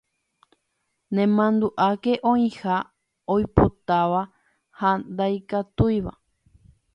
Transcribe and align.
Nemandu'áke 1.17 2.13
oĩha 2.31 2.77
oipotáva 3.35 4.23
ha 4.79 4.91
ndaikatúiva. 5.13 6.13